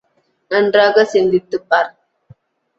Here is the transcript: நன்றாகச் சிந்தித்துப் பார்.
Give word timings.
நன்றாகச் 0.51 1.07
சிந்தித்துப் 1.07 1.69
பார். 1.69 1.91